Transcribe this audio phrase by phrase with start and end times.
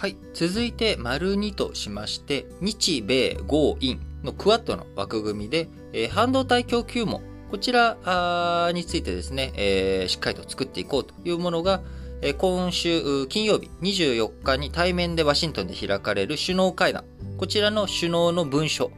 [0.00, 0.16] はい。
[0.32, 11.82] 続いて、丸2としまして、日米豪印のクワッドの枠組みで、えー、半導体供給網、こちらについてですね、えー、しっかりと作っていこうというものが、
[12.22, 17.04] えー、今週金曜日24日に対面でワシントンで開かれる首脳会談、
[17.36, 18.90] こちらの首脳の文書、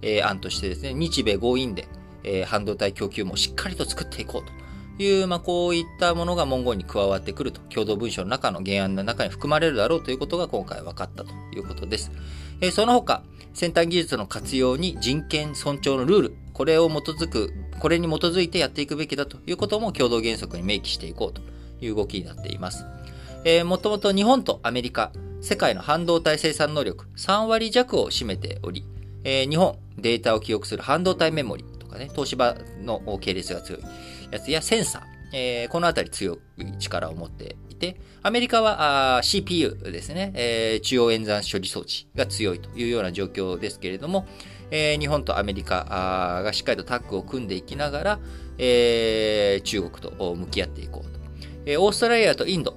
[0.00, 1.86] えー、案としてですね、日米豪印で、
[2.24, 4.65] えー、半導体供給網をしっかりと作っていこうと。
[4.98, 12.10] いう、まあ、こういったものが文言に加わってくると、共同文書の中の原案の中に含まれるだろうということが今回分かったということです。
[12.60, 21.42] えー、その他、先端技術の活用に人権尊重のルール、これを基づく、これに基づいてやっていくべきだということも共同原則に明記していこうと
[21.84, 22.84] いう動きになっています。
[23.44, 28.84] えー、もともと日本とアメリカ、世界の半導体生産能力3割弱を占めており、
[29.24, 31.64] えー、日本、データを記憶する半導体メモリ
[31.96, 33.82] かね、東芝の系列が強い。
[34.30, 44.26] やつやセンサー、えー、このあたり強い力を持っていて、アメリカは CPU ですね、えー、中央演算処理装置が強いというような状況ですけれども、
[44.70, 48.18] えー、日本とアメリカがしっかりとタッグを組んでいきながら、
[48.58, 51.20] えー、中国と向き合っていこうと。
[51.66, 52.76] えー、オーストラリアとインド、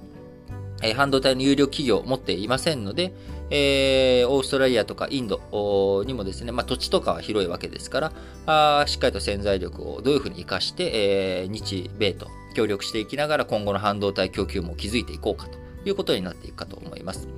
[0.94, 3.12] 半導体の有料企業を持っていませんので、
[3.50, 8.12] えー、オーストラリアとかインドにもですね、まあ、土地とかは広いわけですから、
[8.46, 17.28] あしっかりと潜在力をどういうふうに活かして、えー、日米と協力していきながら今後の半導体供給も築いていこうかということになっていくかと思います。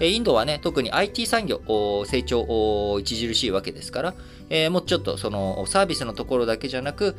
[0.00, 1.60] インドはね、特に IT 産業、
[2.06, 7.16] 成長著しいわけですから、もうちょっとそのサービスのところだけじゃなく、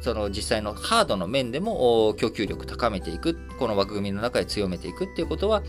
[0.00, 5.62] その実際のハードの面でも供給力高めていく、この枠組みの中で強めていくっていうことは、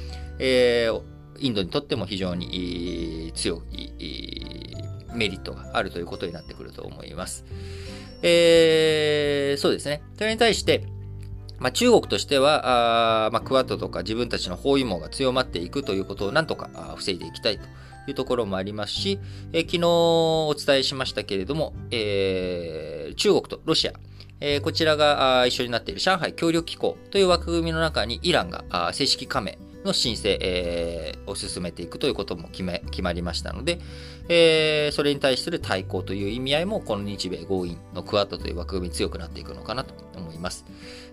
[1.40, 3.90] インドにとっても非常に強い
[5.14, 7.46] メリットがあるということになってくると思います。
[8.22, 10.02] えー、そうですね。
[10.18, 10.86] それに対して、
[11.60, 17.66] まあ、中国としては、あまあ、クワッドとか自分たちの包囲網が強まっていくということをなんとか防いでいきたいと
[18.08, 19.20] いうところもありますし、
[19.52, 23.94] えー、昨日お伝えしましたけれども、えー、中国とロシア、
[24.40, 33.80] えー、こちらが一緒になっている上海協力機構という枠組みの中にイランが正式加盟の申請、え、を進めていくということも決め決まりましたので、
[34.30, 40.66] えー、それに対する対抗という意味合いも、この日米合意のクワッドという枠組み強くなっていくのかなと思います。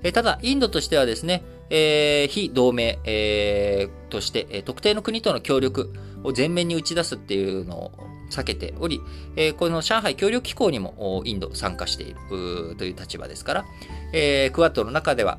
[0.02, 5.92] えー、ただ、インドとしてはですね、えー、非同盟、えー、として、えー、特定の国との協力
[6.24, 7.92] を前面に打ち出すっていうのを
[8.30, 9.00] 避けており、
[9.36, 13.64] えー、この上海協力機構にもインド参加しているという立場ですから、
[14.12, 15.38] えー、クワッドの中では、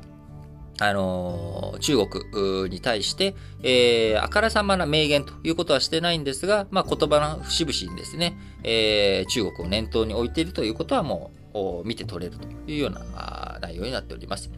[0.84, 14.50] あの、中国に対して、えー、あからさまな明言ということはしてないんですが、まあ、言葉の節々にですね、えー、中国を念頭に置いているということはもう見て取れるというような内容になっております。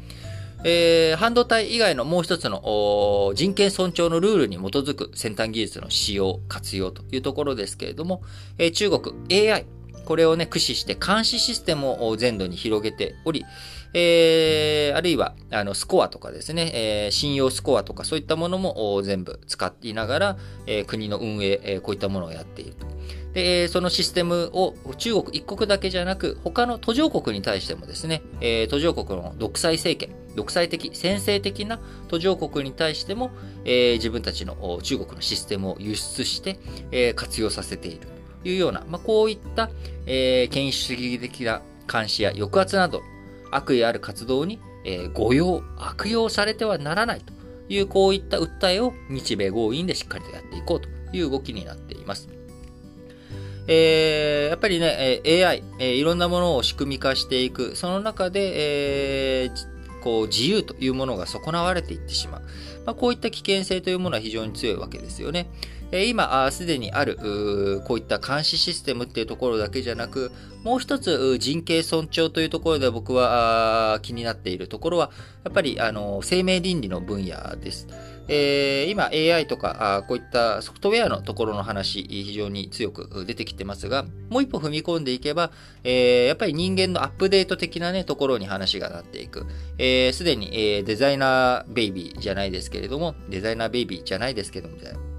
[0.67, 8.23] えー、半導体以外のもう一つの人権尊重のルールに基づく先端技術の使用、活用というところですけれども、
[8.57, 9.15] えー、中国
[9.51, 9.67] AI、
[10.05, 13.45] これをね、駆使して監視システムを全土に広げており、
[13.95, 22.87] えー、あるいは、あの、スコアとかですね、えー、信用スコアとかそういったものも全部使っていながら、えー、国の運営、えー、こういったものをやっていると。
[23.35, 31.79] で、そのシステムを中国一国だけじゃなく、他の途上国に対してもですね、えー、途上国の独裁政権、独裁的、先制的な
[32.09, 33.31] 途上国に対しても、
[33.65, 36.59] えー、自分たちの中国のシステムを輸出して、
[36.91, 38.09] えー、活用させている
[38.45, 39.71] いうような、まあ、こういった、
[40.07, 43.03] えー、権威主義的な監視や抑圧など
[43.51, 47.33] 悪意ある活動に、えー、誤用、悪用されてはならないと
[47.69, 52.29] いう、こういった訴えを日米合意でしっかりとやっていこうという動きになっています。
[53.67, 62.43] えー、やっぱりね、AI、えー、いろんなものを仕組み化していく、その中で、えー、こう自由というものが損なわれていってしまう。
[62.87, 65.49] まあ、こういった危険性というものは非常に強いわけですよね。
[65.93, 70.33] 今、すでにある、こういった監視システムっていうところだけじゃなく、
[70.65, 75.11] もう一つ人権尊重というところで僕は気になっているところは、
[75.45, 77.87] やっぱりあの生命倫理の分野です。
[78.27, 85.51] えー、今 AI とかあこういったソフトウェアのところの話非常に強く出てきてますがもう一歩踏み込んでいけば、
[85.83, 89.47] えー、やっぱり人間のアップデート的なねところに話がなっていくす
[90.25, 94.77] で、ー、に、えー、デザイナーベイビーじゃないですけれどもデザイナーベイビーじゃないですけども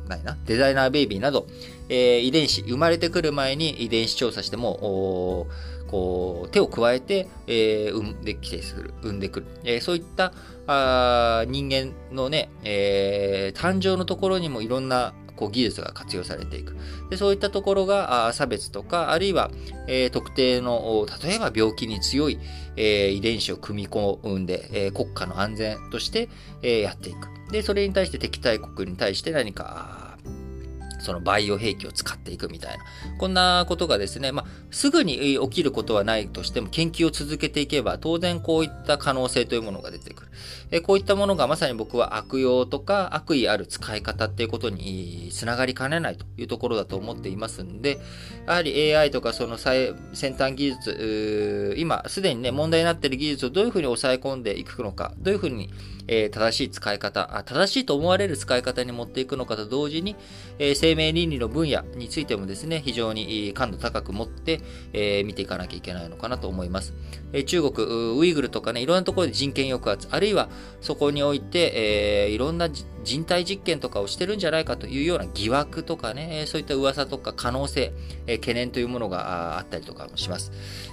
[0.08, 1.48] ないな、デザイナーベイビーなど、
[1.90, 5.48] えー、遺伝子、生まれてくる前に遺伝子調査しても、
[5.88, 9.46] こう、手を加えて、えー、産んできてする、産んでくる。
[9.64, 10.34] えー、そういった
[10.68, 16.76] あ人間のね、え、誕生のところにもいろんなこう技術が活用されていく。
[17.10, 19.52] でそういったところが差別とか、あるいは、
[19.88, 22.40] えー、特定の、例えば病気に強い、
[22.76, 26.30] えー、遺伝子を組み込んで、えー、国家の安全として、
[26.62, 27.28] え、やっていく。
[27.52, 30.18] で、それに対して敵対国に対して何か、
[31.00, 32.84] そのバイオ兵器を使っていくみたいな。
[33.20, 40.15] こんなことがですね、まあ、すぐに起きることはないとしても、研究を続けていけば、当然こういった可能性というものが出て。
[40.72, 48.00] えこういったものがまさに僕は悪用とか悪意ある使い方っていうことにつながりかねないというところだと思っていますんで、
[48.48, 49.96] やはり AI とかその先
[50.38, 55.70] 端技術、今すでにね、問題になっている技術をどういうふうに抑え込んでいくのか、どういうふうに
[56.08, 60.16] え、正しい使い方、正しいと思われる使い方に持っていくのかと同時に、
[60.60, 64.62] え、生命倫理の分野についてもですね、非常に感度高く持って、
[64.94, 66.94] え、見ていかなきゃいけないのかなと思います。
[67.34, 70.50] え中国、ウイグルとかね、いろんなところで人権抑圧、あるるいは
[70.82, 72.70] そこにおいて、えーいろんな
[73.04, 77.94] 人体実験とかをしてるんじゃないかというような疑惑とかね、そういった噂とか可能性、
[78.26, 80.52] え懸念というものがあったりとかもします。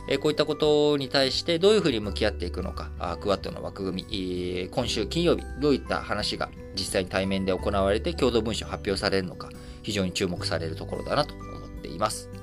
[0.08, 2.90] えこういったことに対してどういうふうに向き合っていくのか、
[3.20, 9.48] クワッドの枠組み、今週金曜日、どういった話が実際に対面で行われて共同文書発表されるのか、
[9.82, 12.41] 非常に注目されるところだなと思っています。